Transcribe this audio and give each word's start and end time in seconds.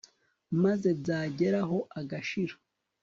maze 0.63 0.89
byageraho 0.99 1.77
agashira 1.99 2.55